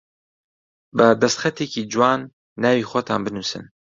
[0.97, 2.21] بە دەستخەتێکی جوان
[2.63, 3.65] ناوی خۆتان بنووسن